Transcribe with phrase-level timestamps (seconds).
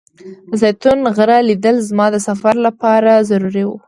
[0.49, 3.71] د زیتون غره لیدل زما د سفر لپاره ضروري و.